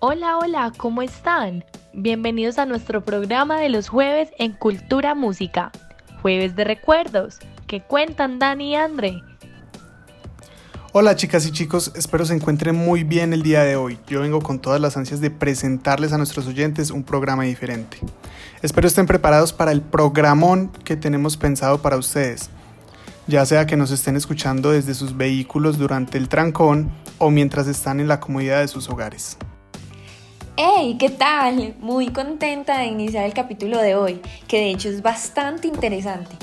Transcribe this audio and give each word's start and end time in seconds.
Hola, 0.00 0.38
hola, 0.38 0.72
¿cómo 0.76 1.02
están? 1.02 1.64
Bienvenidos 1.92 2.60
a 2.60 2.66
nuestro 2.66 3.04
programa 3.04 3.58
de 3.58 3.68
los 3.68 3.88
jueves 3.88 4.28
en 4.38 4.52
Cultura 4.52 5.16
Música. 5.16 5.72
Jueves 6.22 6.54
de 6.54 6.62
recuerdos. 6.62 7.40
¿Qué 7.66 7.82
cuentan 7.82 8.38
Dani 8.38 8.70
y 8.70 8.74
André? 8.76 9.20
Hola 10.92 11.16
chicas 11.16 11.44
y 11.46 11.50
chicos, 11.50 11.90
espero 11.96 12.24
se 12.24 12.34
encuentren 12.34 12.76
muy 12.76 13.02
bien 13.02 13.32
el 13.32 13.42
día 13.42 13.64
de 13.64 13.74
hoy. 13.74 13.98
Yo 14.06 14.20
vengo 14.20 14.40
con 14.40 14.60
todas 14.60 14.80
las 14.80 14.96
ansias 14.96 15.20
de 15.20 15.32
presentarles 15.32 16.12
a 16.12 16.16
nuestros 16.16 16.46
oyentes 16.46 16.92
un 16.92 17.02
programa 17.02 17.42
diferente. 17.42 17.98
Espero 18.62 18.86
estén 18.86 19.06
preparados 19.06 19.52
para 19.52 19.72
el 19.72 19.82
programón 19.82 20.70
que 20.84 20.94
tenemos 20.94 21.36
pensado 21.36 21.82
para 21.82 21.96
ustedes, 21.96 22.50
ya 23.26 23.44
sea 23.44 23.66
que 23.66 23.76
nos 23.76 23.90
estén 23.90 24.14
escuchando 24.14 24.70
desde 24.70 24.94
sus 24.94 25.16
vehículos 25.16 25.76
durante 25.76 26.18
el 26.18 26.28
trancón 26.28 26.88
o 27.18 27.32
mientras 27.32 27.66
están 27.66 27.98
en 27.98 28.06
la 28.06 28.20
comodidad 28.20 28.60
de 28.60 28.68
sus 28.68 28.88
hogares. 28.88 29.36
¡Hey! 30.60 30.96
¿Qué 30.98 31.08
tal? 31.08 31.76
Muy 31.78 32.08
contenta 32.08 32.80
de 32.80 32.86
iniciar 32.86 33.24
el 33.24 33.32
capítulo 33.32 33.78
de 33.78 33.94
hoy, 33.94 34.20
que 34.48 34.56
de 34.56 34.70
hecho 34.70 34.88
es 34.88 35.02
bastante 35.02 35.68
interesante. 35.68 36.34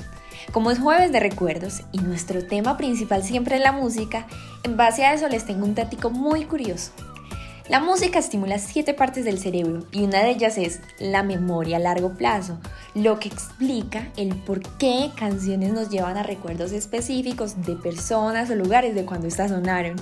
Como 0.54 0.72
es 0.72 0.80
jueves 0.80 1.12
de 1.12 1.20
recuerdos 1.20 1.82
y 1.92 1.98
nuestro 1.98 2.48
tema 2.48 2.78
principal 2.78 3.24
siempre 3.24 3.58
es 3.58 3.62
la 3.62 3.74
música, 3.74 4.26
en 4.64 4.78
base 4.78 5.04
a 5.04 5.14
eso 5.14 5.28
les 5.28 5.46
tengo 5.46 5.66
un 5.66 5.76
tático 5.76 6.12
muy 6.12 6.46
curioso. 6.46 6.94
La 7.68 7.82
música 7.82 8.20
estimula 8.20 8.58
siete 8.58 8.94
partes 8.94 9.26
del 9.26 9.38
cerebro 9.38 9.86
y 9.92 10.04
una 10.04 10.24
de 10.24 10.30
ellas 10.30 10.58
es 10.58 10.80
la 10.98 11.22
memoria 11.22 11.76
a 11.76 11.82
largo 11.82 12.14
plazo, 12.14 12.58
lo 12.94 13.20
que 13.20 13.28
explica 13.28 14.08
el 14.16 14.34
por 14.34 14.62
qué 14.78 15.12
canciones 15.18 15.74
nos 15.74 15.90
llevan 15.90 16.16
a 16.16 16.24
recuerdos 16.24 16.72
específicos 16.72 17.66
de 17.66 17.76
personas 17.76 18.50
o 18.50 18.56
lugares 18.56 18.96
de 18.96 19.04
cuando 19.04 19.28
estas 19.28 19.52
sonaron. 19.52 19.98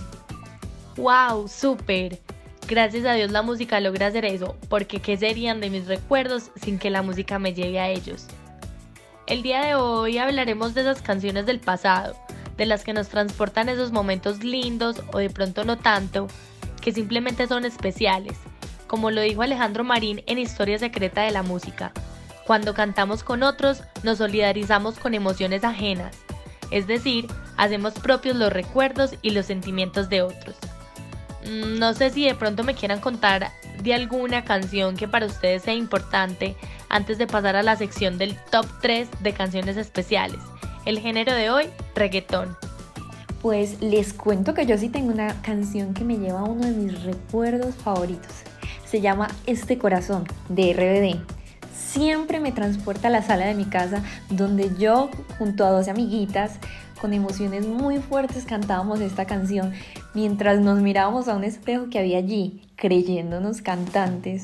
¡Wow! 0.98 1.48
¡Súper! 1.48 2.20
Gracias 2.68 3.06
a 3.06 3.14
Dios 3.14 3.30
la 3.30 3.42
música 3.42 3.82
logra 3.82 4.08
hacer 4.08 4.24
eso, 4.24 4.56
porque 4.70 5.02
¿qué 5.02 5.18
serían 5.18 5.60
de 5.60 5.70
mis 5.70 5.86
recuerdos 5.86 6.50
sin 6.56 6.80
que 6.80 6.90
la 6.90 7.02
música 7.02 7.38
me 7.38 7.54
lleve 7.54 7.80
a 7.80 7.90
ellos? 7.90 8.28
El 9.28 9.44
día 9.44 9.66
de 9.66 9.76
hoy 9.76 10.18
hablaremos 10.18 10.74
de 10.74 10.82
esas 10.82 11.02
canciones 11.02 11.46
del 11.46 11.60
pasado, 11.60 12.16
de 12.56 12.66
las 12.66 12.84
que 12.86 12.94
nos 12.94 13.10
transportan 13.10 13.68
esos 13.68 13.92
momentos 13.92 14.44
lindos 14.44 15.04
o 15.12 15.18
de 15.18 15.30
pronto 15.30 15.66
no 15.66 15.78
tanto, 15.78 16.28
que 16.82 16.94
simplemente 16.94 17.48
son 17.48 17.66
especiales, 17.66 18.38
como 18.88 19.12
lo 19.12 19.20
dijo 19.20 19.42
Alejandro 19.42 19.84
Marín 19.84 20.24
en 20.26 20.40
Historia 20.40 20.80
Secreta 20.80 21.22
de 21.22 21.32
la 21.32 21.44
Música. 21.44 21.92
Cuando 22.48 22.74
cantamos 22.74 23.24
con 23.24 23.44
otros, 23.44 23.84
nos 24.04 24.20
solidarizamos 24.20 25.00
con 25.00 25.14
emociones 25.14 25.66
ajenas, 25.66 26.16
es 26.72 26.88
decir, 26.88 27.28
hacemos 27.58 27.94
propios 27.96 28.38
los 28.38 28.54
recuerdos 28.54 29.16
y 29.22 29.32
los 29.32 29.46
sentimientos 29.46 30.10
de 30.10 30.22
otros. 30.22 30.56
Mm, 31.46 31.80
no 31.80 31.94
sé 31.94 32.10
si 32.10 32.26
de 32.26 32.36
pronto 32.36 32.64
me 32.64 32.76
quieran 32.76 33.00
contar 33.00 33.52
de 33.82 33.94
alguna 33.94 34.44
canción 34.46 34.96
que 34.96 35.08
para 35.08 35.26
ustedes 35.26 35.64
sea 35.64 35.74
importante 35.74 36.56
antes 36.90 37.18
de 37.18 37.28
pasar 37.28 37.56
a 37.56 37.64
la 37.64 37.76
sección 37.76 38.18
del 38.18 38.36
top 38.52 38.66
3 38.82 39.10
de 39.22 39.34
canciones 39.34 39.78
especiales. 39.78 40.40
El 40.86 41.00
género 41.00 41.34
de 41.34 41.50
hoy, 41.50 41.66
reggaetón. 41.96 42.58
Pues 43.42 43.82
les 43.82 44.14
cuento 44.14 44.54
que 44.54 44.66
yo 44.66 44.78
sí 44.78 44.90
tengo 44.90 45.12
una 45.12 45.42
canción 45.42 45.94
que 45.94 46.06
me 46.06 46.18
lleva 46.18 46.42
a 46.42 46.44
uno 46.44 46.66
de 46.66 46.72
mis 46.72 47.04
recuerdos 47.04 47.76
favoritos. 47.76 48.32
Se 48.86 49.02
llama 49.02 49.28
Este 49.46 49.78
Corazón 49.78 50.26
de 50.50 50.74
RBD. 50.74 51.43
Siempre 51.74 52.40
me 52.40 52.52
transporta 52.52 53.08
a 53.08 53.12
la 53.12 53.22
sala 53.22 53.46
de 53.46 53.56
mi 53.56 53.66
casa 53.66 54.04
donde 54.30 54.72
yo 54.78 55.10
junto 55.38 55.66
a 55.66 55.72
dos 55.72 55.88
amiguitas 55.88 56.60
con 57.02 57.14
emociones 57.14 57.68
muy 57.68 57.98
fuertes 57.98 58.46
cantábamos 58.46 59.02
esta 59.02 59.26
canción 59.26 59.74
mientras 60.14 60.60
nos 60.62 60.80
mirábamos 60.80 61.28
a 61.28 61.36
un 61.36 61.44
espejo 61.44 61.90
que 61.90 62.00
había 62.00 62.18
allí, 62.18 62.62
creyéndonos 62.78 63.62
cantantes. 63.62 64.44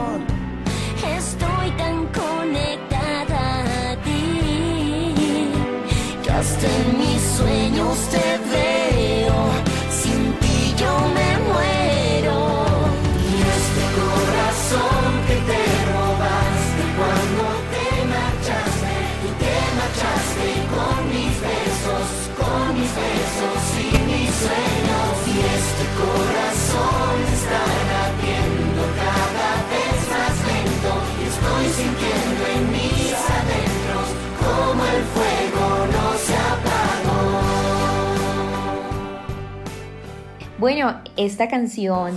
Bueno, 40.61 41.01
esta 41.17 41.47
canción 41.47 42.13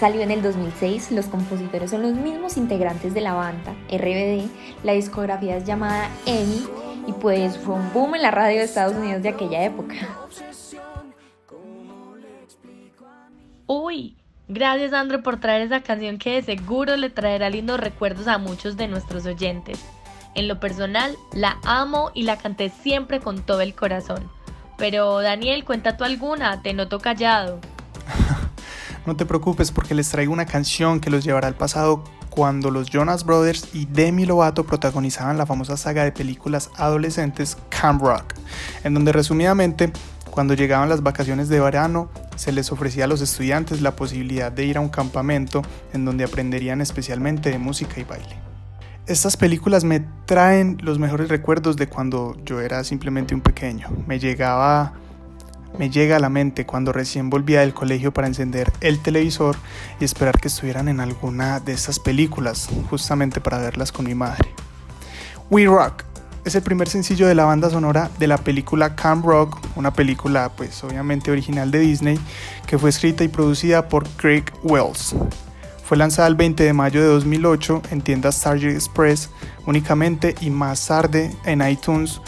salió 0.00 0.22
en 0.22 0.30
el 0.30 0.40
2006, 0.40 1.12
los 1.12 1.26
compositores 1.26 1.90
son 1.90 2.00
los 2.00 2.14
mismos 2.14 2.56
integrantes 2.56 3.12
de 3.12 3.20
la 3.20 3.34
banda, 3.34 3.74
RBD, 3.90 4.48
la 4.82 4.94
discografía 4.94 5.58
es 5.58 5.66
llamada 5.66 6.08
EMI 6.24 6.66
y 7.08 7.12
pues 7.12 7.58
fue 7.58 7.74
un 7.74 7.92
boom 7.92 8.14
en 8.14 8.22
la 8.22 8.30
radio 8.30 8.60
de 8.60 8.64
Estados 8.64 8.96
Unidos 8.96 9.22
de 9.22 9.28
aquella 9.28 9.64
época. 9.64 9.96
Uy, 13.66 14.16
gracias 14.48 14.94
Andro 14.94 15.22
por 15.22 15.38
traer 15.38 15.60
esa 15.60 15.82
canción 15.82 16.16
que 16.16 16.36
de 16.36 16.42
seguro 16.42 16.96
le 16.96 17.10
traerá 17.10 17.50
lindos 17.50 17.78
recuerdos 17.78 18.28
a 18.28 18.38
muchos 18.38 18.78
de 18.78 18.88
nuestros 18.88 19.26
oyentes. 19.26 19.78
En 20.34 20.48
lo 20.48 20.58
personal, 20.58 21.14
la 21.34 21.58
amo 21.66 22.12
y 22.14 22.22
la 22.22 22.38
canté 22.38 22.70
siempre 22.70 23.20
con 23.20 23.44
todo 23.44 23.60
el 23.60 23.74
corazón. 23.74 24.30
Pero 24.78 25.20
Daniel, 25.20 25.66
cuenta 25.66 25.98
tú 25.98 26.04
alguna, 26.04 26.62
te 26.62 26.72
noto 26.72 26.98
callado. 26.98 27.60
No 29.06 29.16
te 29.16 29.26
preocupes 29.26 29.70
porque 29.70 29.94
les 29.94 30.08
traigo 30.08 30.32
una 30.32 30.46
canción 30.46 30.98
que 30.98 31.10
los 31.10 31.24
llevará 31.24 31.46
al 31.46 31.54
pasado 31.54 32.04
cuando 32.30 32.70
los 32.70 32.88
Jonas 32.88 33.24
Brothers 33.24 33.68
y 33.74 33.84
Demi 33.84 34.24
Lovato 34.24 34.64
protagonizaban 34.64 35.36
la 35.36 35.44
famosa 35.44 35.76
saga 35.76 36.04
de 36.04 36.12
películas 36.12 36.70
adolescentes 36.76 37.58
Camp 37.68 38.02
Rock, 38.02 38.34
en 38.82 38.94
donde 38.94 39.12
resumidamente, 39.12 39.92
cuando 40.30 40.54
llegaban 40.54 40.88
las 40.88 41.02
vacaciones 41.02 41.50
de 41.50 41.60
verano, 41.60 42.08
se 42.34 42.50
les 42.50 42.72
ofrecía 42.72 43.04
a 43.04 43.06
los 43.06 43.20
estudiantes 43.20 43.82
la 43.82 43.94
posibilidad 43.94 44.50
de 44.50 44.64
ir 44.64 44.78
a 44.78 44.80
un 44.80 44.88
campamento 44.88 45.62
en 45.92 46.06
donde 46.06 46.24
aprenderían 46.24 46.80
especialmente 46.80 47.50
de 47.50 47.58
música 47.58 48.00
y 48.00 48.04
baile. 48.04 48.36
Estas 49.06 49.36
películas 49.36 49.84
me 49.84 50.00
traen 50.24 50.78
los 50.82 50.98
mejores 50.98 51.28
recuerdos 51.28 51.76
de 51.76 51.88
cuando 51.88 52.36
yo 52.46 52.62
era 52.62 52.82
simplemente 52.84 53.34
un 53.34 53.42
pequeño. 53.42 53.90
Me 54.06 54.18
llegaba 54.18 54.94
me 55.78 55.90
llega 55.90 56.16
a 56.16 56.20
la 56.20 56.28
mente 56.28 56.66
cuando 56.66 56.92
recién 56.92 57.30
volvía 57.30 57.60
del 57.60 57.74
colegio 57.74 58.12
para 58.12 58.26
encender 58.26 58.72
el 58.80 59.00
televisor 59.00 59.56
y 60.00 60.04
esperar 60.04 60.40
que 60.40 60.48
estuvieran 60.48 60.88
en 60.88 61.00
alguna 61.00 61.60
de 61.60 61.72
estas 61.72 61.98
películas, 61.98 62.68
justamente 62.90 63.40
para 63.40 63.58
verlas 63.58 63.92
con 63.92 64.06
mi 64.06 64.14
madre. 64.14 64.48
We 65.50 65.66
Rock 65.66 66.04
es 66.44 66.54
el 66.54 66.62
primer 66.62 66.88
sencillo 66.88 67.26
de 67.26 67.34
la 67.34 67.44
banda 67.44 67.70
sonora 67.70 68.10
de 68.18 68.26
la 68.26 68.36
película 68.38 68.94
Camp 68.94 69.24
Rock, 69.24 69.58
una 69.76 69.92
película 69.92 70.50
pues 70.50 70.84
obviamente 70.84 71.30
original 71.30 71.70
de 71.70 71.78
Disney, 71.78 72.20
que 72.66 72.78
fue 72.78 72.90
escrita 72.90 73.24
y 73.24 73.28
producida 73.28 73.88
por 73.88 74.06
Craig 74.16 74.44
Wells. 74.62 75.14
Fue 75.84 75.96
lanzada 75.96 76.28
el 76.28 76.34
20 76.34 76.62
de 76.62 76.72
mayo 76.72 77.00
de 77.00 77.08
2008 77.08 77.82
en 77.90 78.00
tiendas 78.00 78.40
Target 78.40 78.74
Express 78.74 79.30
únicamente 79.66 80.34
y 80.40 80.50
más 80.50 80.86
tarde 80.86 81.34
en 81.44 81.66
iTunes 81.66 82.20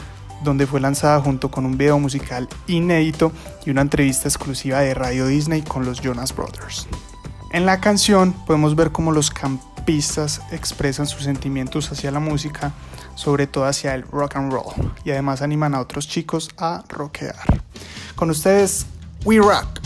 donde 0.43 0.67
fue 0.67 0.81
lanzada 0.81 1.21
junto 1.21 1.51
con 1.51 1.67
un 1.67 1.77
video 1.77 1.99
musical 1.99 2.49
inédito 2.67 3.33
y 3.65 3.71
una 3.71 3.83
entrevista 3.83 4.29
exclusiva 4.29 4.81
de 4.81 4.95
Radio 4.95 5.27
Disney 5.27 5.63
con 5.63 5.85
los 5.85 6.01
Jonas 6.01 6.35
Brothers. 6.35 6.87
En 7.53 7.65
la 7.67 7.81
canción 7.81 8.33
podemos 8.47 8.77
ver 8.77 8.93
cómo 8.93 9.13
los, 9.13 9.31
pistas 9.87 10.43
expresan 10.51 11.07
sus 11.07 11.23
sentimientos 11.23 11.91
hacia 11.91 12.11
la 12.11 12.21
música, 12.21 12.73
sobre 13.15 13.47
todo 13.47 13.65
hacia 13.65 13.95
el 13.95 14.03
rock 14.03 14.37
and 14.37 14.53
roll, 14.53 14.75
y 15.05 15.13
además 15.13 15.41
animan 15.41 15.75
a 15.75 15.81
otros 15.81 16.07
chicos 16.09 16.51
a 16.59 16.85
rockear. 16.89 17.37
Con 18.17 18.29
ustedes, 18.29 18.85
We 19.25 19.39
Rock. 19.39 19.86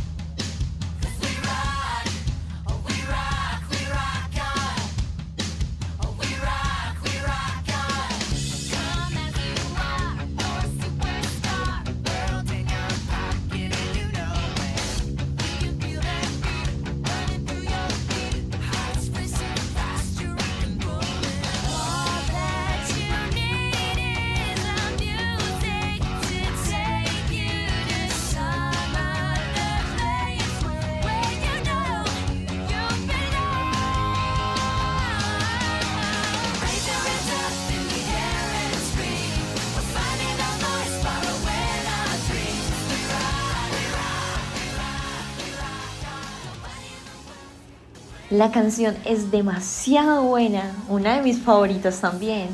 La 48.30 48.52
canción 48.52 48.96
es 49.04 49.32
demasiado 49.32 50.22
buena, 50.22 50.72
una 50.88 51.16
de 51.16 51.22
mis 51.22 51.40
favoritas 51.40 52.00
también. 52.00 52.48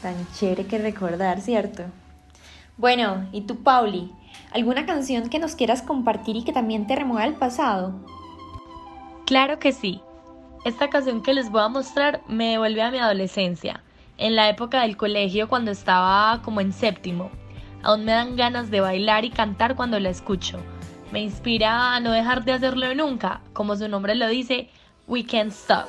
Tan 0.00 0.14
chévere 0.32 0.64
que 0.64 0.78
recordar, 0.78 1.42
¿cierto? 1.42 1.82
Bueno, 2.78 3.28
¿y 3.30 3.42
tú, 3.42 3.62
Pauli? 3.62 4.10
¿Alguna 4.52 4.86
canción 4.86 5.28
que 5.28 5.38
nos 5.38 5.54
quieras 5.54 5.82
compartir 5.82 6.36
y 6.36 6.44
que 6.44 6.54
también 6.54 6.86
te 6.86 6.96
remueva 6.96 7.26
el 7.26 7.34
pasado? 7.34 7.92
Claro 9.26 9.58
que 9.58 9.72
sí. 9.72 10.00
Esta 10.64 10.88
canción 10.88 11.22
que 11.22 11.34
les 11.34 11.50
voy 11.50 11.60
a 11.60 11.68
mostrar 11.68 12.22
me 12.26 12.52
devuelve 12.52 12.80
a 12.80 12.90
mi 12.90 12.96
adolescencia, 12.96 13.82
en 14.16 14.34
la 14.34 14.48
época 14.48 14.80
del 14.80 14.96
colegio 14.96 15.46
cuando 15.46 15.70
estaba 15.70 16.40
como 16.40 16.62
en 16.62 16.72
séptimo. 16.72 17.30
Aún 17.82 18.06
me 18.06 18.12
dan 18.12 18.34
ganas 18.34 18.70
de 18.70 18.80
bailar 18.80 19.26
y 19.26 19.30
cantar 19.30 19.76
cuando 19.76 20.00
la 20.00 20.08
escucho. 20.08 20.58
Me 21.12 21.20
inspira 21.20 21.94
a 21.94 22.00
no 22.00 22.12
dejar 22.12 22.46
de 22.46 22.52
hacerlo 22.52 22.94
nunca, 22.94 23.42
como 23.52 23.76
su 23.76 23.88
nombre 23.88 24.14
lo 24.14 24.26
dice, 24.26 24.70
We 25.08 25.22
Can't 25.22 25.54
Stop. 25.54 25.88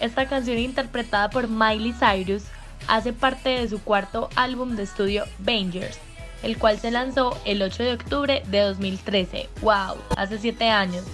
Esta 0.00 0.26
canción 0.28 0.56
interpretada 0.56 1.28
por 1.28 1.46
Miley 1.46 1.92
Cyrus 1.92 2.44
hace 2.88 3.12
parte 3.12 3.50
de 3.50 3.68
su 3.68 3.82
cuarto 3.82 4.30
álbum 4.34 4.76
de 4.76 4.84
estudio 4.84 5.24
Bangers, 5.40 5.98
el 6.42 6.56
cual 6.56 6.78
se 6.78 6.90
lanzó 6.90 7.38
el 7.44 7.60
8 7.60 7.82
de 7.82 7.92
octubre 7.92 8.42
de 8.46 8.60
2013. 8.60 9.50
¡Wow! 9.60 9.98
Hace 10.16 10.38
7 10.38 10.70
años. 10.70 11.04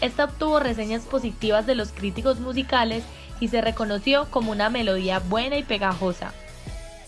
Esta 0.00 0.24
obtuvo 0.24 0.58
reseñas 0.58 1.02
positivas 1.02 1.66
de 1.66 1.76
los 1.76 1.92
críticos 1.92 2.40
musicales 2.40 3.04
y 3.38 3.46
se 3.46 3.60
reconoció 3.60 4.28
como 4.28 4.50
una 4.50 4.68
melodía 4.68 5.20
buena 5.20 5.56
y 5.56 5.62
pegajosa. 5.62 6.32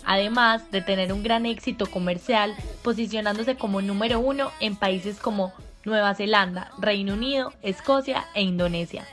Además 0.05 0.70
de 0.70 0.82
tener 0.82 1.12
un 1.12 1.25
gran 1.25 1.46
éxito 1.46 1.87
comercial, 1.87 2.55
posicionándose 2.84 3.56
como 3.56 3.82
número 3.82 4.20
uno 4.20 4.52
en 4.61 4.76
países 4.76 5.19
como 5.19 5.52
Nueva 5.84 6.14
Zelanda, 6.14 6.70
Reino 6.79 7.14
Unido, 7.14 7.52
Escocia 7.62 8.26
e 8.34 8.43
Indonesia. 8.43 9.05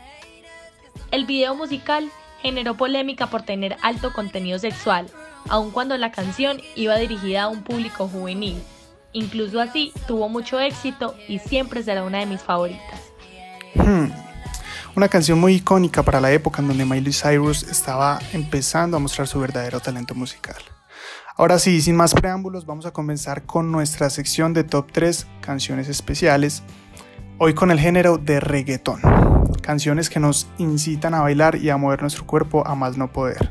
El 1.12 1.26
video 1.26 1.56
musical 1.56 2.10
generó 2.42 2.76
polémica 2.76 3.28
por 3.28 3.44
tener 3.44 3.78
alto 3.82 4.14
contenido 4.14 4.60
sexual, 4.60 5.08
aun 5.50 5.72
cuando 5.72 5.98
la 5.98 6.12
canción 6.12 6.62
iba 6.76 6.96
dirigida 6.98 7.44
a 7.44 7.48
un 7.48 7.64
público 7.64 8.08
juvenil. 8.08 8.62
Incluso 9.14 9.62
así, 9.62 9.94
tuvo 10.08 10.30
mucho 10.30 10.60
éxito 10.60 11.16
y 11.28 11.40
siempre 11.40 11.84
será 11.84 12.04
una 12.04 12.20
de 12.20 12.26
mis 12.26 12.42
favoritas. 12.42 13.02
Hmm. 13.76 14.08
Una 14.96 15.08
canción 15.10 15.40
muy 15.40 15.56
icónica 15.56 16.04
para 16.04 16.22
la 16.22 16.32
época 16.32 16.62
en 16.62 16.70
donde 16.70 16.86
Miley 16.86 17.14
Cyrus 17.14 17.64
estaba 17.64 18.20
empezando 18.34 18.98
a 18.98 19.00
mostrar 19.00 19.28
su 19.28 19.40
verdadero 19.40 19.80
talento 19.80 20.16
musical. 20.16 20.56
Ahora 21.38 21.60
sí, 21.60 21.82
sin 21.82 21.98
más 21.98 22.14
preámbulos, 22.14 22.66
vamos 22.66 22.86
a 22.86 22.92
comenzar 22.92 23.46
con 23.46 23.72
nuestra 23.72 24.10
sección 24.10 24.54
de 24.54 24.64
top 24.64 24.92
3 24.94 25.28
canciones 25.42 25.90
especiales. 25.90 26.64
Hoy 27.38 27.54
con 27.54 27.72
el 27.72 27.80
género 27.80 28.18
de 28.18 28.40
reggaetón. 28.40 29.35
Canciones 29.70 30.12
que 30.12 30.20
nos 30.20 30.46
incitan 30.60 31.16
a 31.16 31.22
bailar 31.22 31.56
y 31.56 31.72
a 31.72 31.78
mover 31.78 32.02
nuestro 32.02 32.28
cuerpo 32.28 32.68
a 32.68 32.76
más 32.76 32.98
no 32.98 33.12
poder. 33.12 33.50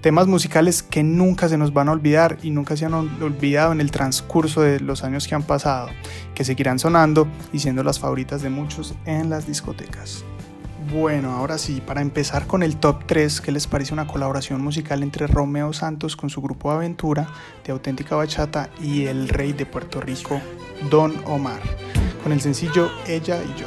Temas 0.00 0.26
musicales 0.28 0.82
que 0.82 1.02
nunca 1.02 1.46
se 1.50 1.58
nos 1.58 1.74
van 1.74 1.90
a 1.90 1.92
olvidar 1.92 2.38
y 2.42 2.50
nunca 2.52 2.74
se 2.74 2.86
han 2.86 2.92
ol- 2.94 3.22
olvidado 3.22 3.72
en 3.72 3.82
el 3.82 3.90
transcurso 3.90 4.62
de 4.62 4.80
los 4.80 5.04
años 5.04 5.28
que 5.28 5.34
han 5.34 5.42
pasado, 5.42 5.90
que 6.34 6.42
seguirán 6.42 6.78
sonando 6.78 7.28
y 7.52 7.58
siendo 7.58 7.84
las 7.84 8.00
favoritas 8.00 8.40
de 8.40 8.48
muchos 8.48 8.94
en 9.04 9.28
las 9.28 9.46
discotecas. 9.46 10.24
Bueno, 10.90 11.32
ahora 11.32 11.58
sí, 11.58 11.82
para 11.86 12.00
empezar 12.00 12.46
con 12.46 12.62
el 12.62 12.76
top 12.78 13.04
3, 13.04 13.42
¿qué 13.42 13.52
les 13.52 13.66
parece 13.66 13.92
una 13.92 14.06
colaboración 14.06 14.62
musical 14.62 15.02
entre 15.02 15.26
Romeo 15.26 15.74
Santos 15.74 16.16
con 16.16 16.30
su 16.30 16.40
grupo 16.40 16.70
Aventura 16.70 17.28
de 17.62 17.72
auténtica 17.72 18.16
bachata 18.16 18.70
y 18.80 19.04
el 19.04 19.28
rey 19.28 19.52
de 19.52 19.66
Puerto 19.66 20.00
Rico, 20.00 20.40
Don 20.88 21.12
Omar, 21.26 21.60
con 22.22 22.32
el 22.32 22.40
sencillo 22.40 22.88
Ella 23.06 23.38
y 23.42 23.60
yo? 23.60 23.66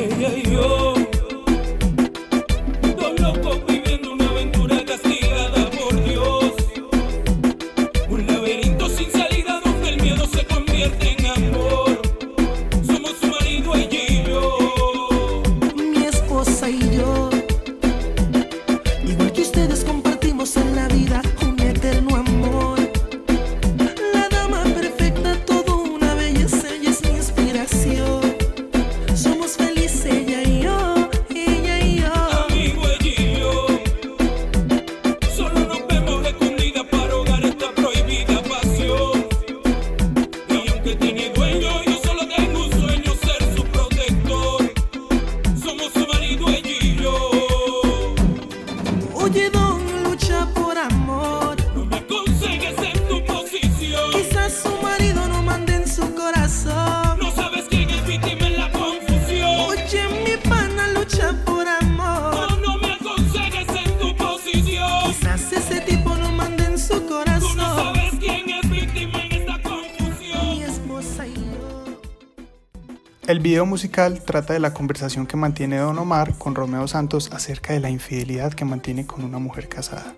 Ella 0.00 0.32
y 0.34 0.42
yo, 0.50 0.94
El 73.40 73.44
video 73.44 73.64
musical 73.64 74.22
trata 74.22 74.52
de 74.52 74.60
la 74.60 74.74
conversación 74.74 75.26
que 75.26 75.38
mantiene 75.38 75.78
Don 75.78 75.98
Omar 75.98 76.34
con 76.36 76.54
Romeo 76.54 76.86
Santos 76.86 77.30
acerca 77.32 77.72
de 77.72 77.80
la 77.80 77.88
infidelidad 77.88 78.52
que 78.52 78.66
mantiene 78.66 79.06
con 79.06 79.24
una 79.24 79.38
mujer 79.38 79.66
casada. 79.66 80.14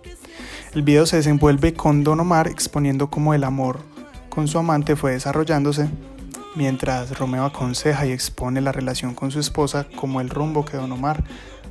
El 0.73 0.81
video 0.81 1.05
se 1.05 1.15
desenvuelve 1.15 1.73
con 1.73 2.03
Don 2.03 2.19
Omar 2.19 2.49
exponiendo 2.49 3.09
cómo 3.09 3.33
el 3.33 3.45
amor 3.45 3.79
con 4.27 4.49
su 4.49 4.57
amante 4.57 4.97
fue 4.97 5.13
desarrollándose, 5.13 5.87
mientras 6.57 7.17
Romeo 7.17 7.45
aconseja 7.45 8.05
y 8.05 8.11
expone 8.11 8.59
la 8.59 8.73
relación 8.73 9.15
con 9.15 9.31
su 9.31 9.39
esposa 9.39 9.87
como 9.95 10.19
el 10.19 10.29
rumbo 10.29 10.65
que 10.65 10.75
Don 10.75 10.91
Omar 10.91 11.23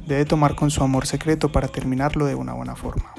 debe 0.07 0.25
tomar 0.25 0.55
con 0.55 0.71
su 0.71 0.83
amor 0.83 1.07
secreto 1.07 1.53
para 1.53 1.69
terminarlo 1.69 2.25
de 2.25 2.35
una 2.35 2.55
buena 2.55 2.77
forma. 2.77 3.13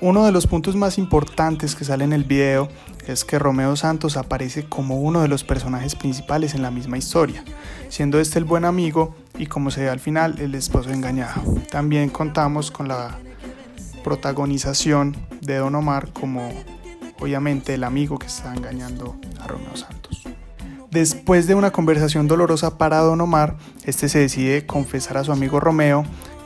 Uno 0.00 0.24
de 0.26 0.32
los 0.32 0.46
puntos 0.46 0.76
más 0.76 0.98
importantes 0.98 1.74
que 1.74 1.84
sale 1.84 2.04
en 2.04 2.12
el 2.12 2.24
video 2.24 2.68
es 3.06 3.24
que 3.24 3.38
Romeo 3.38 3.76
Santos 3.76 4.16
aparece 4.16 4.64
como 4.64 5.00
uno 5.00 5.22
de 5.22 5.28
los 5.28 5.44
personajes 5.44 5.94
principales 5.94 6.54
en 6.54 6.62
la 6.62 6.70
misma 6.70 6.98
historia, 6.98 7.44
siendo 7.88 8.18
este 8.18 8.38
el 8.38 8.44
buen 8.44 8.64
amigo 8.64 9.14
y 9.38 9.46
como 9.46 9.70
se 9.70 9.82
ve 9.82 9.90
al 9.90 10.00
final 10.00 10.38
el 10.40 10.54
esposo 10.54 10.90
engañado. 10.90 11.42
También 11.70 12.10
contamos 12.10 12.70
con 12.70 12.88
la 12.88 13.18
protagonización 14.02 15.16
de 15.40 15.56
Don 15.56 15.74
Omar 15.74 16.12
como 16.12 16.50
obviamente 17.20 17.74
el 17.74 17.84
amigo 17.84 18.18
que 18.18 18.26
está 18.26 18.54
engañando 18.54 19.16
a 19.40 19.46
Romeo 19.46 19.76
Santos. 19.76 20.24
Después 20.90 21.46
de 21.46 21.54
una 21.54 21.72
conversación 21.72 22.28
dolorosa 22.28 22.78
para 22.78 22.98
Don 22.98 23.20
Omar, 23.20 23.56
este 23.84 24.08
se 24.08 24.20
decide 24.20 24.66
confesar 24.66 25.16
a 25.16 25.24
su 25.24 25.32
amigo 25.32 25.58
Romeo 25.58 26.04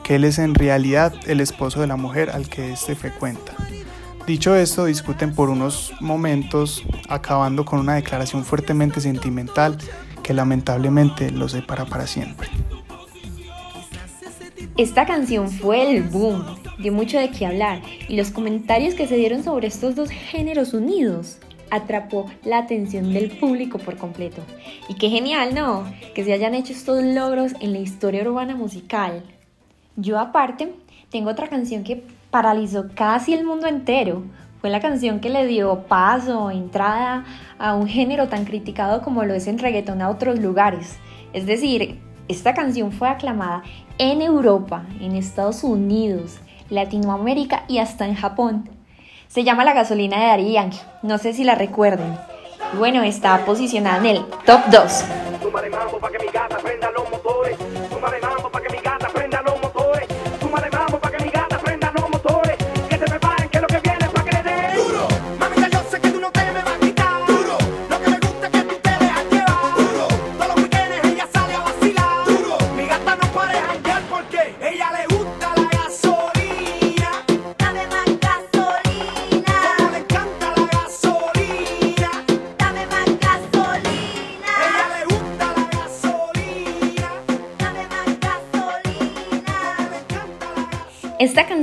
que 0.09 0.15
él 0.15 0.23
es 0.23 0.39
en 0.39 0.55
realidad 0.55 1.13
el 1.27 1.39
esposo 1.39 1.81
de 1.81 1.85
la 1.85 1.95
mujer 1.95 2.31
al 2.31 2.49
que 2.49 2.73
éste 2.73 2.95
frecuenta. 2.95 3.53
Dicho 4.25 4.55
esto, 4.55 4.85
discuten 4.85 5.35
por 5.35 5.51
unos 5.51 5.93
momentos, 5.99 6.83
acabando 7.07 7.63
con 7.63 7.77
una 7.77 7.93
declaración 7.93 8.43
fuertemente 8.43 9.01
sentimental 9.01 9.77
que 10.23 10.33
lamentablemente 10.33 11.29
los 11.29 11.51
separa 11.51 11.85
para 11.85 12.07
siempre. 12.07 12.49
Esta 14.77 15.05
canción 15.05 15.47
fue 15.47 15.95
el 15.95 16.01
boom, 16.01 16.43
dio 16.79 16.91
mucho 16.91 17.19
de 17.19 17.29
qué 17.29 17.45
hablar 17.45 17.83
y 18.07 18.15
los 18.15 18.31
comentarios 18.31 18.95
que 18.95 19.05
se 19.05 19.15
dieron 19.15 19.43
sobre 19.43 19.67
estos 19.67 19.93
dos 19.95 20.09
géneros 20.09 20.73
unidos 20.73 21.37
atrapó 21.69 22.25
la 22.43 22.57
atención 22.57 23.13
del 23.13 23.29
público 23.29 23.77
por 23.77 23.95
completo. 23.97 24.41
Y 24.87 24.95
qué 24.95 25.11
genial, 25.11 25.53
¿no? 25.53 25.85
Que 26.15 26.23
se 26.23 26.33
hayan 26.33 26.55
hecho 26.55 26.73
estos 26.73 27.03
logros 27.03 27.51
en 27.61 27.73
la 27.73 27.79
historia 27.79 28.23
urbana 28.23 28.55
musical. 28.55 29.21
Yo 30.01 30.17
aparte 30.17 30.73
tengo 31.11 31.29
otra 31.29 31.49
canción 31.49 31.83
que 31.83 32.01
paralizó 32.31 32.85
casi 32.95 33.33
el 33.33 33.43
mundo 33.43 33.67
entero. 33.67 34.23
Fue 34.61 34.69
la 34.69 34.79
canción 34.79 35.19
que 35.19 35.29
le 35.29 35.45
dio 35.45 35.81
paso, 35.89 36.51
entrada 36.51 37.25
a 37.57 37.73
un 37.75 37.85
género 37.85 38.29
tan 38.29 38.45
criticado 38.45 39.01
como 39.01 39.25
lo 39.25 39.33
es 39.33 39.47
el 39.47 39.59
reggaetón 39.59 40.01
a 40.01 40.09
otros 40.09 40.39
lugares. 40.39 40.97
Es 41.33 41.45
decir, 41.45 41.99
esta 42.29 42.53
canción 42.53 42.93
fue 42.93 43.09
aclamada 43.09 43.63
en 43.97 44.21
Europa, 44.21 44.85
en 45.01 45.17
Estados 45.17 45.65
Unidos, 45.65 46.39
Latinoamérica 46.69 47.65
y 47.67 47.79
hasta 47.79 48.05
en 48.05 48.15
Japón. 48.15 48.69
Se 49.27 49.43
llama 49.43 49.65
La 49.65 49.73
gasolina 49.73 50.17
de 50.17 50.27
Daddy 50.27 50.53
Yankee, 50.53 50.79
no 51.03 51.17
sé 51.17 51.33
si 51.33 51.43
la 51.43 51.55
recuerden. 51.55 52.17
Bueno, 52.77 53.03
está 53.03 53.43
posicionada 53.45 53.97
en 53.97 54.05
el 54.05 54.25
top 54.45 54.61
2. 54.71 55.03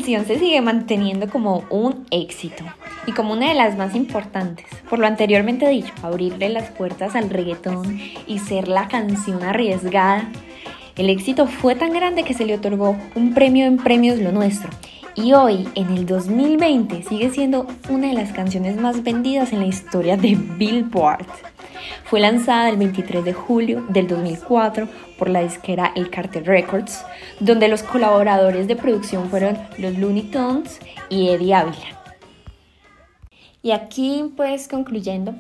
Se 0.07 0.39
sigue 0.39 0.61
manteniendo 0.61 1.29
como 1.29 1.65
un 1.69 2.07
éxito 2.13 2.63
y 3.09 3.13
como 3.13 3.33
una 3.33 3.49
de 3.49 3.55
las 3.55 3.77
más 3.77 3.97
importantes. 3.97 4.65
Por 4.89 5.01
lo 5.01 5.07
anteriormente 5.07 5.69
dicho, 5.69 5.93
abrirle 6.03 6.49
las 6.49 6.71
puertas 6.71 7.17
al 7.17 7.29
reggaetón 7.29 8.01
y 8.27 8.39
ser 8.39 8.69
la 8.69 8.87
canción 8.87 9.43
arriesgada. 9.43 10.31
El 10.97 11.11
éxito 11.11 11.49
fue 11.49 11.75
tan 11.75 11.93
grande 11.93 12.23
que 12.23 12.35
se 12.35 12.47
le 12.47 12.55
otorgó 12.55 12.97
un 13.17 13.35
premio 13.35 13.67
en 13.67 13.79
Premios 13.79 14.19
Lo 14.21 14.31
Nuestro. 14.31 14.71
Y 15.17 15.33
hoy, 15.33 15.67
en 15.75 15.89
el 15.89 16.05
2020, 16.05 17.03
sigue 17.03 17.31
siendo 17.31 17.67
una 17.89 18.09
de 18.09 18.13
las 18.13 18.33
canciones 18.33 18.77
más 18.77 19.03
vendidas 19.03 19.55
en 19.55 19.61
la 19.61 19.67
historia 19.67 20.19
de 20.19 20.35
Billboard. 20.35 21.25
Fue 22.05 22.21
lanzada 22.21 22.69
el 22.69 22.77
23 22.77 23.25
de 23.25 23.33
julio 23.33 23.87
del 23.89 24.09
2004 24.09 24.87
por 25.19 25.31
la 25.31 25.41
disquera 25.41 25.91
El 25.97 26.11
Cartel 26.11 26.45
Records, 26.45 27.03
donde 27.41 27.69
los 27.69 27.83
colaboradores 27.83 28.69
de 28.69 28.77
producción 28.77 29.31
fueron 29.31 29.57
los 29.79 29.97
Looney 29.97 30.25
Tunes 30.25 30.81
y 31.09 31.31
Eddie 31.31 31.55
Ávila. 31.55 32.03
Y 33.63 33.71
aquí, 33.71 34.35
pues 34.37 34.69
concluyendo 34.69 35.35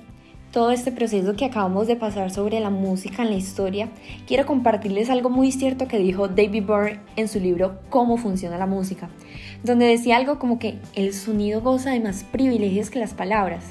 todo 0.56 0.70
este 0.70 0.90
proceso 0.90 1.36
que 1.36 1.44
acabamos 1.44 1.86
de 1.86 1.96
pasar 1.96 2.30
sobre 2.30 2.60
la 2.60 2.70
música 2.70 3.22
en 3.22 3.28
la 3.28 3.36
historia, 3.36 3.90
quiero 4.26 4.46
compartirles 4.46 5.10
algo 5.10 5.28
muy 5.28 5.52
cierto 5.52 5.86
que 5.86 5.98
dijo 5.98 6.28
David 6.28 6.64
Byrne 6.64 7.00
en 7.16 7.28
su 7.28 7.40
libro 7.40 7.78
Cómo 7.90 8.16
funciona 8.16 8.56
la 8.56 8.64
música, 8.64 9.10
donde 9.62 9.84
decía 9.84 10.16
algo 10.16 10.38
como 10.38 10.58
que 10.58 10.78
el 10.94 11.12
sonido 11.12 11.60
goza 11.60 11.90
de 11.90 12.00
más 12.00 12.24
privilegios 12.24 12.88
que 12.88 12.98
las 12.98 13.12
palabras. 13.12 13.64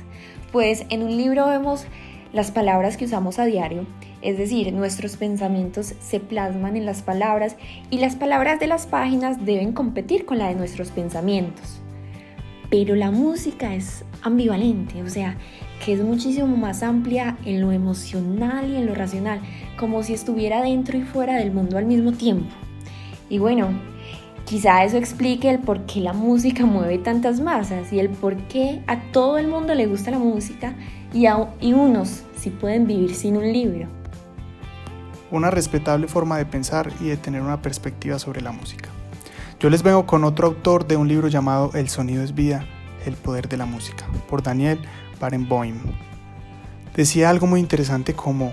Pues 0.51 0.85
en 0.89 1.01
un 1.01 1.17
libro 1.17 1.47
vemos 1.47 1.87
las 2.33 2.51
palabras 2.51 2.97
que 2.97 3.05
usamos 3.05 3.39
a 3.39 3.45
diario, 3.45 3.87
es 4.21 4.37
decir, 4.37 4.71
nuestros 4.71 5.17
pensamientos 5.17 5.95
se 5.99 6.19
plasman 6.19 6.77
en 6.77 6.85
las 6.85 7.01
palabras 7.01 7.55
y 7.89 7.97
las 7.97 8.15
palabras 8.15 8.59
de 8.59 8.67
las 8.67 8.85
páginas 8.85 9.43
deben 9.43 9.73
competir 9.73 10.27
con 10.27 10.37
la 10.37 10.49
de 10.49 10.55
nuestros 10.55 10.91
pensamientos. 10.91 11.81
Pero 12.69 12.93
la 12.93 13.09
música 13.09 13.73
es 13.73 14.05
ambivalente, 14.21 15.01
o 15.01 15.09
sea, 15.09 15.37
que 15.83 15.93
es 15.93 16.01
muchísimo 16.01 16.55
más 16.57 16.83
amplia 16.83 17.37
en 17.45 17.61
lo 17.61 17.71
emocional 17.71 18.69
y 18.69 18.75
en 18.75 18.85
lo 18.85 18.95
racional, 18.95 19.39
como 19.77 20.03
si 20.03 20.13
estuviera 20.13 20.61
dentro 20.61 20.97
y 20.97 21.01
fuera 21.01 21.35
del 21.35 21.51
mundo 21.51 21.77
al 21.77 21.85
mismo 21.85 22.11
tiempo. 22.11 22.49
Y 23.29 23.39
bueno, 23.39 23.69
quizá 24.45 24.83
eso 24.83 24.97
explique 24.97 25.49
el 25.49 25.59
por 25.59 25.85
qué 25.85 26.01
la 26.01 26.13
música 26.13 26.65
mueve 26.65 26.97
tantas 26.99 27.39
masas 27.39 27.91
y 27.91 27.99
el 27.99 28.09
por 28.09 28.35
qué 28.47 28.81
a 28.87 28.99
todo 29.11 29.37
el 29.37 29.47
mundo 29.47 29.73
le 29.73 29.87
gusta 29.87 30.11
la 30.11 30.19
música 30.19 30.75
y, 31.13 31.25
a, 31.25 31.37
unos 31.37 32.23
si 32.37 32.49
pueden 32.49 32.85
vivir 32.85 33.15
sin 33.15 33.37
un 33.37 33.51
libro. 33.51 33.87
Una 35.31 35.49
respetable 35.49 36.07
forma 36.07 36.37
de 36.37 36.45
pensar 36.45 36.91
y 37.01 37.05
de 37.05 37.17
tener 37.17 37.41
una 37.41 37.61
perspectiva 37.61 38.19
sobre 38.19 38.41
la 38.41 38.51
música. 38.51 38.89
Yo 39.59 39.69
les 39.69 39.81
vengo 39.81 40.05
con 40.05 40.23
otro 40.23 40.47
autor 40.47 40.85
de 40.85 40.97
un 40.97 41.07
libro 41.07 41.27
llamado 41.27 41.71
El 41.73 41.89
sonido 41.89 42.23
es 42.23 42.35
vida, 42.35 42.65
el 43.05 43.15
poder 43.15 43.47
de 43.47 43.57
la 43.57 43.65
música, 43.65 44.05
por 44.29 44.43
Daniel 44.43 44.79
Barenboim. 45.19 45.79
Decía 46.95 47.29
algo 47.29 47.47
muy 47.47 47.59
interesante 47.59 48.13
como, 48.13 48.51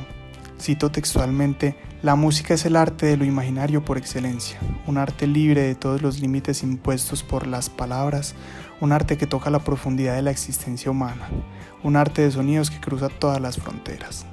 cito 0.60 0.90
textualmente, 0.90 1.76
la 2.02 2.16
música 2.16 2.54
es 2.54 2.64
el 2.64 2.74
arte 2.74 3.06
de 3.06 3.16
lo 3.16 3.24
imaginario 3.24 3.84
por 3.84 3.98
excelencia, 3.98 4.58
un 4.86 4.98
arte 4.98 5.26
libre 5.26 5.62
de 5.62 5.74
todos 5.76 6.02
los 6.02 6.20
límites 6.20 6.64
impuestos 6.64 7.22
por 7.22 7.46
las 7.46 7.70
palabras, 7.70 8.34
un 8.80 8.90
arte 8.90 9.16
que 9.16 9.28
toca 9.28 9.50
la 9.50 9.60
profundidad 9.60 10.16
de 10.16 10.22
la 10.22 10.32
existencia 10.32 10.90
humana, 10.90 11.28
un 11.84 11.94
arte 11.94 12.22
de 12.22 12.32
sonidos 12.32 12.70
que 12.70 12.80
cruza 12.80 13.08
todas 13.08 13.40
las 13.40 13.56
fronteras. 13.56 14.26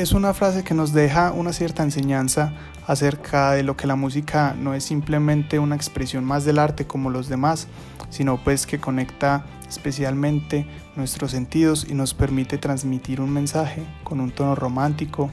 Es 0.00 0.12
una 0.12 0.32
frase 0.32 0.64
que 0.64 0.72
nos 0.72 0.94
deja 0.94 1.30
una 1.30 1.52
cierta 1.52 1.82
enseñanza 1.82 2.54
acerca 2.86 3.52
de 3.52 3.62
lo 3.62 3.76
que 3.76 3.86
la 3.86 3.96
música 3.96 4.56
no 4.58 4.72
es 4.72 4.82
simplemente 4.82 5.58
una 5.58 5.76
expresión 5.76 6.24
más 6.24 6.46
del 6.46 6.58
arte 6.58 6.86
como 6.86 7.10
los 7.10 7.28
demás, 7.28 7.68
sino 8.08 8.42
pues 8.42 8.64
que 8.64 8.80
conecta 8.80 9.44
especialmente 9.68 10.66
nuestros 10.96 11.32
sentidos 11.32 11.86
y 11.86 11.92
nos 11.92 12.14
permite 12.14 12.56
transmitir 12.56 13.20
un 13.20 13.30
mensaje 13.30 13.82
con 14.02 14.20
un 14.20 14.30
tono 14.30 14.54
romántico, 14.54 15.30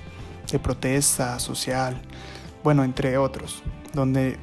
de 0.51 0.59
protesta, 0.59 1.39
social, 1.39 2.01
bueno, 2.61 2.83
entre 2.83 3.17
otros, 3.17 3.63
donde 3.93 4.37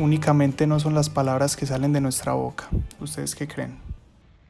únicamente 0.00 0.66
no 0.66 0.80
son 0.80 0.96
las 0.96 1.10
palabras 1.10 1.54
que 1.54 1.66
salen 1.66 1.92
de 1.92 2.00
nuestra 2.00 2.32
boca. 2.32 2.68
¿Ustedes 2.98 3.36
qué 3.36 3.46
creen? 3.46 3.78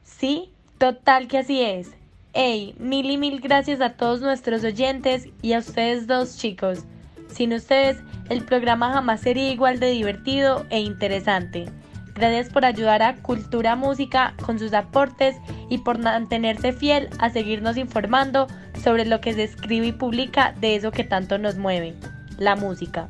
Sí, 0.03 0.51
total 0.79 1.27
que 1.27 1.37
así 1.37 1.61
es. 1.61 2.00
Hey, 2.33 2.75
mil 2.79 3.11
y 3.11 3.17
mil 3.17 3.41
gracias 3.41 3.81
a 3.81 3.89
todos 3.89 4.21
nuestros 4.21 4.63
oyentes 4.63 5.27
y 5.41 5.51
a 5.51 5.59
ustedes 5.59 6.07
dos 6.07 6.37
chicos. 6.37 6.85
Sin 7.27 7.51
ustedes, 7.51 7.97
el 8.29 8.45
programa 8.45 8.93
jamás 8.93 9.19
sería 9.19 9.51
igual 9.51 9.81
de 9.81 9.91
divertido 9.91 10.65
e 10.69 10.79
interesante. 10.79 11.65
Gracias 12.15 12.47
por 12.47 12.63
ayudar 12.63 13.03
a 13.03 13.17
Cultura 13.17 13.75
Música 13.75 14.33
con 14.45 14.59
sus 14.59 14.71
aportes 14.71 15.35
y 15.69 15.79
por 15.79 15.99
mantenerse 15.99 16.71
fiel 16.71 17.09
a 17.19 17.29
seguirnos 17.31 17.75
informando 17.75 18.47
sobre 18.81 19.03
lo 19.05 19.19
que 19.19 19.33
se 19.33 19.43
escribe 19.43 19.87
y 19.87 19.91
publica 19.91 20.55
de 20.61 20.77
eso 20.77 20.91
que 20.91 21.03
tanto 21.03 21.37
nos 21.37 21.57
mueve, 21.57 21.95
la 22.37 22.55
música. 22.55 23.09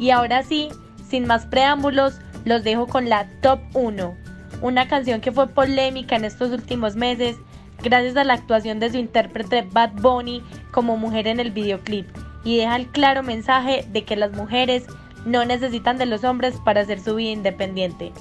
Y 0.00 0.10
ahora 0.10 0.42
sí, 0.42 0.70
sin 1.08 1.28
más 1.28 1.46
preámbulos, 1.46 2.18
los 2.44 2.64
dejo 2.64 2.88
con 2.88 3.08
la 3.08 3.28
Top 3.40 3.60
1, 3.74 4.16
una 4.62 4.88
canción 4.88 5.20
que 5.20 5.30
fue 5.30 5.46
polémica 5.46 6.16
en 6.16 6.24
estos 6.24 6.50
últimos 6.50 6.96
meses 6.96 7.36
gracias 7.82 8.16
a 8.16 8.24
la 8.24 8.34
actuación 8.34 8.80
de 8.80 8.90
su 8.90 8.96
intérprete 8.96 9.66
Bad 9.70 9.92
Bunny 10.00 10.42
como 10.70 10.96
mujer 10.96 11.26
en 11.26 11.40
el 11.40 11.50
videoclip 11.50 12.06
y 12.44 12.58
deja 12.58 12.76
el 12.76 12.86
claro 12.88 13.22
mensaje 13.22 13.84
de 13.90 14.04
que 14.04 14.16
las 14.16 14.32
mujeres 14.32 14.86
no 15.24 15.44
necesitan 15.44 15.98
de 15.98 16.06
los 16.06 16.24
hombres 16.24 16.56
para 16.64 16.82
hacer 16.82 17.00
su 17.00 17.16
vida 17.16 17.30
independiente. 17.30 18.12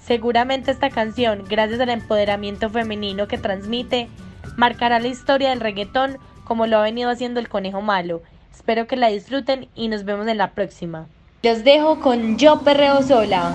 Seguramente 0.00 0.70
esta 0.70 0.90
canción, 0.90 1.44
gracias 1.48 1.80
al 1.80 1.90
empoderamiento 1.90 2.70
femenino 2.70 3.28
que 3.28 3.38
transmite, 3.38 4.08
marcará 4.56 4.98
la 4.98 5.08
historia 5.08 5.50
del 5.50 5.60
reggaetón 5.60 6.18
como 6.44 6.66
lo 6.66 6.78
ha 6.78 6.82
venido 6.82 7.10
haciendo 7.10 7.40
el 7.40 7.48
conejo 7.48 7.80
malo. 7.80 8.22
Espero 8.54 8.86
que 8.86 8.96
la 8.96 9.08
disfruten 9.08 9.68
y 9.74 9.88
nos 9.88 10.04
vemos 10.04 10.26
en 10.26 10.38
la 10.38 10.52
próxima. 10.52 11.06
Los 11.42 11.64
dejo 11.64 12.00
con 12.00 12.38
Yo 12.38 12.60
Perreo 12.60 13.02
Sola. 13.02 13.54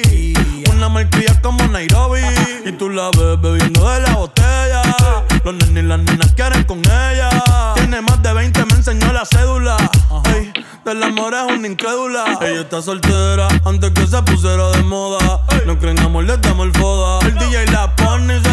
Una 0.81 0.89
marquilla 0.89 1.39
como 1.43 1.63
Nairobi. 1.67 2.21
Y 2.65 2.71
tú 2.71 2.89
la 2.89 3.11
ves 3.11 3.39
bebiendo 3.39 3.87
de 3.87 3.99
la 3.99 4.15
botella. 4.15 4.81
Los 5.45 5.53
nenes 5.53 5.83
y 5.83 5.87
las 5.87 5.99
nenas 5.99 6.33
quieren 6.33 6.63
con 6.63 6.79
ella. 6.79 7.29
Tiene 7.75 8.01
más 8.01 8.19
de 8.23 8.33
20, 8.33 8.65
me 8.65 8.73
enseñó 8.73 9.13
la 9.13 9.23
cédula. 9.23 9.77
Ey, 10.33 10.51
del 10.83 11.03
amor 11.03 11.35
es 11.35 11.55
una 11.55 11.67
incrédula. 11.67 12.39
Ella 12.41 12.61
está 12.61 12.81
soltera 12.81 13.47
antes 13.63 13.91
que 13.91 14.07
se 14.07 14.23
pusiera 14.23 14.71
de 14.71 14.81
moda. 14.81 15.41
No 15.67 15.77
creen 15.77 15.99
amor, 15.99 16.23
le 16.23 16.35
damos 16.37 16.65
el 16.65 16.73
foda. 16.73 17.27
El 17.27 17.35
DJ 17.35 17.67
la 17.67 17.95
pone 17.95 18.37
y 18.37 18.41
se 18.41 18.50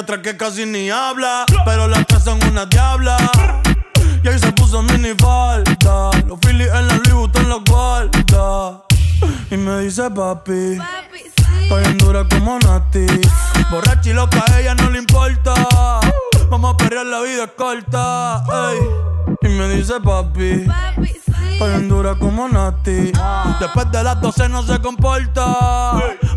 otra 0.00 0.22
que 0.22 0.36
casi 0.36 0.64
ni 0.64 0.90
habla. 0.90 1.44
Pero 1.64 1.86
las 1.86 2.06
tres 2.06 2.24
son 2.24 2.42
una 2.44 2.66
diabla. 2.66 3.16
Y 4.22 4.28
ahí 4.28 4.38
se 4.38 4.50
puso 4.52 4.82
mini 4.82 5.14
falta. 5.18 6.10
Los 6.26 6.38
Phillies 6.40 6.68
en 6.68 6.88
la 6.88 6.94
Louis 6.94 7.12
Vuitton 7.12 7.48
los 7.48 7.62
guarda. 7.64 8.82
Y 9.50 9.56
me 9.56 9.80
dice 9.80 10.10
papi. 10.10 10.78
Estoy 11.62 11.84
en 11.84 11.98
dura 11.98 12.26
como 12.28 12.58
Nati. 12.58 13.06
Borracha 13.70 14.10
y 14.10 14.12
loca, 14.14 14.42
a 14.50 14.60
ella 14.60 14.74
no 14.74 14.90
le 14.90 14.98
importa. 14.98 15.54
Vamos 16.50 16.74
a 16.74 16.76
perrear, 16.76 17.06
la 17.06 17.20
vida 17.20 17.44
es 17.44 17.50
corta. 17.56 18.44
ey. 18.72 18.78
Y 19.42 19.48
me 19.48 19.68
dice 19.68 19.94
papi. 20.00 20.66
Estoy 21.52 21.74
en 21.74 21.88
dura 21.88 22.14
como 22.16 22.48
Nati. 22.48 23.12
Después 23.60 23.90
de 23.92 24.02
las 24.02 24.20
12 24.20 24.48
no 24.48 24.62
se 24.62 24.78
comporta. 24.80 25.44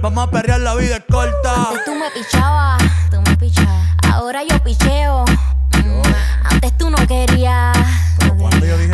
Vamos 0.01 0.27
a 0.27 0.31
perrear, 0.31 0.59
la 0.59 0.75
vida 0.75 0.97
es 0.97 1.03
corta. 1.09 1.69
Antes 1.69 1.85
tú 1.85 1.95
me 1.95 2.11
pichabas, 2.11 2.83
tú 3.09 3.21
me 3.21 3.37
pichabas. 3.37 3.87
Ahora 4.11 4.41
yo 4.47 4.59
picheo. 4.63 5.25
Mm, 5.83 6.01
Antes 6.45 6.77
tú 6.77 6.89
no 6.89 6.97
querías. 7.07 7.75
Pero 8.19 8.35
cuando 8.37 8.65
yo 8.65 8.77
dije 8.77 8.92